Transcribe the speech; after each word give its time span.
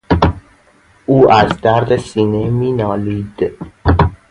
او 1.05 1.31
از 1.31 1.61
درد 1.61 1.97
سینه 1.97 2.49
مینالید. 2.49 3.57